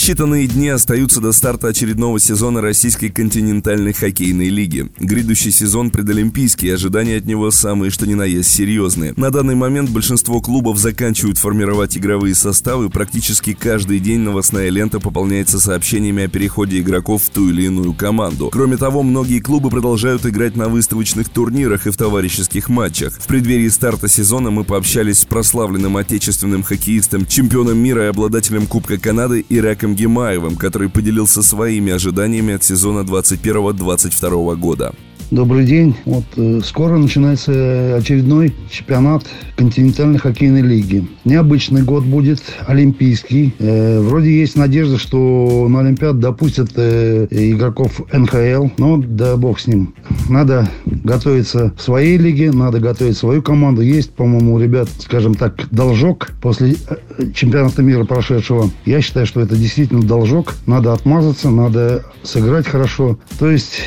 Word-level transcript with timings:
Считанные 0.00 0.46
дни 0.46 0.68
остаются 0.68 1.20
до 1.20 1.30
старта 1.30 1.68
очередного 1.68 2.18
сезона 2.18 2.62
Российской 2.62 3.10
континентальной 3.10 3.92
хоккейной 3.92 4.48
лиги. 4.48 4.88
Грядущий 4.98 5.52
сезон 5.52 5.90
предолимпийский, 5.90 6.72
ожидания 6.72 7.18
от 7.18 7.26
него 7.26 7.50
самые 7.50 7.90
что 7.90 8.06
ни 8.06 8.14
на 8.14 8.22
есть 8.22 8.50
серьезные. 8.50 9.12
На 9.18 9.30
данный 9.30 9.56
момент 9.56 9.90
большинство 9.90 10.40
клубов 10.40 10.78
заканчивают 10.78 11.36
формировать 11.36 11.98
игровые 11.98 12.34
составы, 12.34 12.88
практически 12.88 13.52
каждый 13.52 13.98
день 13.98 14.20
новостная 14.20 14.70
лента 14.70 15.00
пополняется 15.00 15.60
сообщениями 15.60 16.24
о 16.24 16.28
переходе 16.28 16.80
игроков 16.80 17.24
в 17.24 17.28
ту 17.28 17.50
или 17.50 17.64
иную 17.64 17.92
команду. 17.92 18.48
Кроме 18.50 18.78
того, 18.78 19.02
многие 19.02 19.40
клубы 19.40 19.68
продолжают 19.68 20.24
играть 20.24 20.56
на 20.56 20.70
выставочных 20.70 21.28
турнирах 21.28 21.86
и 21.86 21.90
в 21.90 21.98
товарищеских 21.98 22.70
матчах. 22.70 23.18
В 23.20 23.26
преддверии 23.26 23.68
старта 23.68 24.08
сезона 24.08 24.50
мы 24.50 24.64
пообщались 24.64 25.18
с 25.18 25.24
прославленным 25.26 25.98
отечественным 25.98 26.62
хоккеистом, 26.62 27.26
чемпионом 27.26 27.76
мира 27.76 28.04
и 28.04 28.08
обладателем 28.08 28.66
Кубка 28.66 28.96
Канады 28.96 29.44
Ираком 29.50 29.89
Олегом 29.90 29.94
Гемаевым, 29.94 30.56
который 30.56 30.88
поделился 30.88 31.42
своими 31.42 31.92
ожиданиями 31.92 32.54
от 32.54 32.62
сезона 32.62 33.00
2021-2022 33.00 34.56
года. 34.56 34.94
Добрый 35.30 35.64
день. 35.64 35.94
Вот 36.06 36.24
э, 36.36 36.60
скоро 36.64 36.98
начинается 36.98 37.94
очередной 37.96 38.52
чемпионат 38.68 39.24
континентальной 39.54 40.18
хоккейной 40.18 40.62
лиги. 40.62 41.06
Необычный 41.24 41.82
год 41.82 42.02
будет, 42.02 42.42
олимпийский. 42.66 43.54
Э, 43.60 44.00
вроде 44.00 44.36
есть 44.36 44.56
надежда, 44.56 44.98
что 44.98 45.68
на 45.68 45.80
Олимпиад 45.80 46.18
допустят 46.18 46.72
э, 46.74 47.28
игроков 47.30 48.00
НХЛ, 48.12 48.70
но 48.76 48.96
да 48.96 49.36
бог 49.36 49.60
с 49.60 49.68
ним. 49.68 49.94
Надо 50.28 50.68
готовиться 50.84 51.72
в 51.76 51.80
своей 51.80 52.18
лиге, 52.18 52.50
надо 52.50 52.80
готовить 52.80 53.16
свою 53.16 53.40
команду. 53.40 53.82
Есть, 53.82 54.10
по-моему, 54.10 54.54
у 54.54 54.58
ребят, 54.58 54.88
скажем 54.98 55.36
так, 55.36 55.68
должок 55.70 56.32
после 56.42 56.74
э, 57.18 57.30
чемпионата 57.34 57.82
мира 57.82 58.02
прошедшего. 58.02 58.68
Я 58.84 59.00
считаю, 59.00 59.26
что 59.26 59.40
это 59.40 59.54
действительно 59.54 60.02
должок. 60.02 60.54
Надо 60.66 60.92
отмазаться, 60.92 61.50
надо 61.50 62.04
сыграть 62.24 62.66
хорошо. 62.66 63.16
То 63.38 63.48
есть 63.48 63.80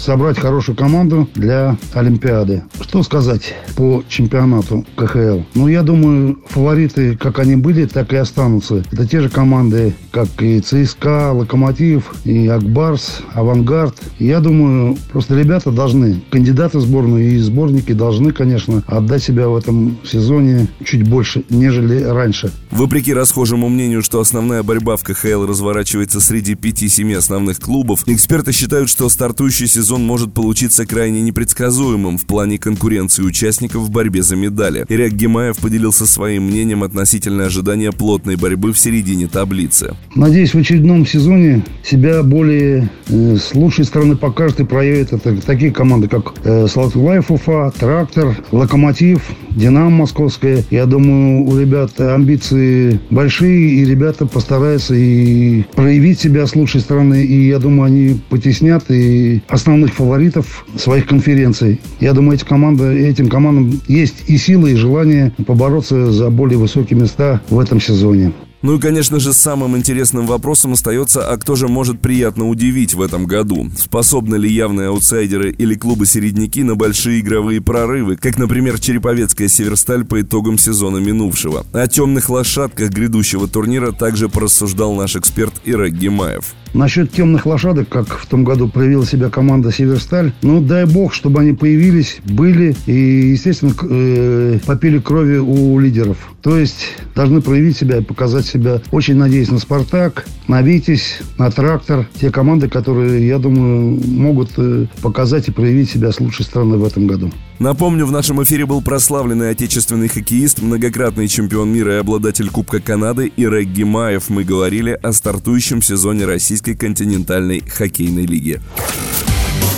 собрать 0.00 0.38
хорошую 0.38 0.76
команду 0.76 1.28
для 1.34 1.76
Олимпиады. 1.92 2.64
Что 2.80 3.02
сказать 3.02 3.54
по 3.76 4.02
чемпионату 4.08 4.84
КХЛ? 4.96 5.40
Ну, 5.54 5.68
я 5.68 5.82
думаю, 5.82 6.38
фавориты, 6.48 7.16
как 7.16 7.38
они 7.38 7.56
были, 7.56 7.86
так 7.86 8.12
и 8.12 8.16
останутся. 8.16 8.82
Это 8.90 9.06
те 9.06 9.20
же 9.20 9.28
команды, 9.28 9.94
как 10.10 10.28
и 10.40 10.60
ЦСКА, 10.60 11.32
Локомотив, 11.32 12.12
и 12.24 12.48
Акбарс, 12.48 13.20
Авангард. 13.34 13.96
Я 14.18 14.40
думаю, 14.40 14.96
просто 15.12 15.38
ребята 15.38 15.70
должны, 15.70 16.22
кандидаты 16.30 16.78
в 16.78 16.80
сборную 16.80 17.32
и 17.32 17.38
сборники 17.38 17.92
должны, 17.92 18.32
конечно, 18.32 18.82
отдать 18.86 19.22
себя 19.22 19.48
в 19.48 19.56
этом 19.56 19.98
сезоне 20.04 20.68
чуть 20.84 21.08
больше, 21.08 21.44
нежели 21.50 22.02
раньше. 22.02 22.50
Вопреки 22.70 23.12
расхожему 23.12 23.68
мнению, 23.68 24.02
что 24.02 24.20
основная 24.20 24.62
борьба 24.62 24.96
в 24.96 25.04
КХЛ 25.04 25.44
разворачивается 25.46 26.20
среди 26.20 26.54
5-7 26.54 27.16
основных 27.16 27.60
клубов, 27.60 28.04
эксперты 28.06 28.52
считают, 28.52 28.88
что 28.88 29.08
стартующий 29.08 29.66
сезон 29.66 29.89
сезон 29.90 30.06
может 30.06 30.32
получиться 30.32 30.86
крайне 30.86 31.20
непредсказуемым 31.20 32.16
в 32.16 32.24
плане 32.24 32.58
конкуренции 32.58 33.24
участников 33.24 33.82
в 33.82 33.90
борьбе 33.90 34.22
за 34.22 34.36
медали. 34.36 34.84
Ирек 34.88 35.14
Гемаев 35.14 35.56
поделился 35.56 36.06
своим 36.06 36.44
мнением 36.44 36.84
относительно 36.84 37.46
ожидания 37.46 37.90
плотной 37.90 38.36
борьбы 38.36 38.72
в 38.72 38.78
середине 38.78 39.26
таблицы. 39.26 39.96
Надеюсь, 40.14 40.54
в 40.54 40.58
очередном 40.58 41.04
сезоне 41.04 41.64
себя 41.82 42.22
более 42.22 42.88
э, 43.08 43.36
с 43.36 43.52
лучшей 43.56 43.84
стороны 43.84 44.14
покажет 44.14 44.60
и 44.60 44.64
проявит 44.64 45.12
это 45.12 45.34
такие 45.44 45.72
команды, 45.72 46.06
как 46.06 46.34
э, 46.44 46.68
Славлайф 46.68 47.32
Уфа, 47.32 47.72
Трактор, 47.76 48.36
Локомотив, 48.52 49.22
Динамо 49.56 49.90
Московская. 49.90 50.64
Я 50.70 50.86
думаю, 50.86 51.44
у 51.44 51.58
ребят 51.58 52.00
амбиции 52.00 53.00
большие, 53.10 53.70
и 53.70 53.84
ребята 53.84 54.26
постараются 54.26 54.94
и 54.94 55.62
проявить 55.74 56.20
себя 56.20 56.46
с 56.46 56.54
лучшей 56.54 56.80
стороны. 56.80 57.24
И 57.24 57.48
я 57.48 57.58
думаю, 57.58 57.86
они 57.86 58.20
потеснят 58.28 58.84
и 58.90 59.42
основных 59.48 59.94
фаворитов 59.94 60.66
своих 60.76 61.06
конференций. 61.06 61.80
Я 62.00 62.12
думаю, 62.12 62.36
эти 62.36 62.44
команды, 62.44 62.84
этим 62.84 63.28
командам 63.28 63.80
есть 63.88 64.24
и 64.28 64.36
сила, 64.36 64.66
и 64.66 64.74
желание 64.74 65.32
побороться 65.46 66.10
за 66.12 66.30
более 66.30 66.58
высокие 66.58 66.98
места 66.98 67.40
в 67.50 67.58
этом 67.58 67.80
сезоне. 67.80 68.32
Ну 68.62 68.76
и, 68.76 68.78
конечно 68.78 69.20
же, 69.20 69.32
самым 69.32 69.74
интересным 69.76 70.26
вопросом 70.26 70.74
остается, 70.74 71.26
а 71.26 71.38
кто 71.38 71.54
же 71.54 71.66
может 71.66 72.00
приятно 72.00 72.46
удивить 72.46 72.92
в 72.92 73.00
этом 73.00 73.24
году? 73.24 73.70
Способны 73.78 74.36
ли 74.36 74.52
явные 74.52 74.88
аутсайдеры 74.88 75.50
или 75.50 75.74
клубы-середняки 75.74 76.62
на 76.62 76.74
большие 76.74 77.20
игровые 77.20 77.62
прорывы, 77.62 78.16
как, 78.16 78.36
например, 78.36 78.78
Череповецкая 78.78 79.48
Северсталь 79.48 80.04
по 80.04 80.20
итогам 80.20 80.58
сезона 80.58 80.98
минувшего? 80.98 81.64
О 81.72 81.86
темных 81.86 82.28
лошадках 82.28 82.90
грядущего 82.90 83.48
турнира 83.48 83.92
также 83.92 84.28
порассуждал 84.28 84.94
наш 84.94 85.16
эксперт 85.16 85.54
Ирак 85.64 85.92
Гемаев. 85.92 86.54
Насчет 86.72 87.10
темных 87.10 87.46
лошадок, 87.46 87.88
как 87.88 88.06
в 88.16 88.26
том 88.26 88.44
году 88.44 88.68
проявила 88.68 89.04
себя 89.04 89.28
команда 89.28 89.72
«Северсталь», 89.72 90.32
ну, 90.42 90.60
дай 90.60 90.86
бог, 90.86 91.12
чтобы 91.12 91.40
они 91.40 91.52
появились, 91.52 92.18
были 92.24 92.76
и, 92.86 93.32
естественно, 93.32 93.74
э, 93.82 94.58
попили 94.64 94.98
крови 94.98 95.38
у 95.38 95.78
лидеров. 95.80 96.16
То 96.42 96.56
есть 96.56 96.96
должны 97.14 97.40
проявить 97.40 97.76
себя 97.76 97.98
и 97.98 98.02
показать 98.02 98.46
себя. 98.46 98.80
Очень 98.92 99.16
надеюсь 99.16 99.50
на 99.50 99.58
«Спартак», 99.58 100.26
на 100.46 100.62
«Витязь», 100.62 101.20
на 101.38 101.50
«Трактор». 101.50 102.06
Те 102.20 102.30
команды, 102.30 102.68
которые, 102.68 103.26
я 103.26 103.38
думаю, 103.38 104.00
могут 104.06 104.52
э, 104.56 104.86
показать 105.02 105.48
и 105.48 105.52
проявить 105.52 105.90
себя 105.90 106.12
с 106.12 106.20
лучшей 106.20 106.44
стороны 106.44 106.76
в 106.76 106.84
этом 106.84 107.06
году. 107.06 107.30
Напомню, 107.60 108.06
в 108.06 108.10
нашем 108.10 108.42
эфире 108.42 108.64
был 108.64 108.80
прославленный 108.80 109.50
отечественный 109.50 110.08
хоккеист, 110.08 110.62
многократный 110.62 111.28
чемпион 111.28 111.70
мира 111.70 111.96
и 111.96 111.98
обладатель 111.98 112.48
Кубка 112.48 112.80
Канады 112.80 113.30
Ирек 113.36 113.68
Гимаев. 113.68 114.30
Мы 114.30 114.44
говорили 114.44 114.98
о 115.02 115.12
стартующем 115.12 115.82
сезоне 115.82 116.24
Российской 116.24 116.74
континентальной 116.74 117.60
хоккейной 117.60 118.24
лиги. 118.24 118.62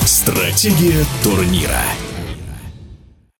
Стратегия 0.06 1.04
турнира. 1.24 1.82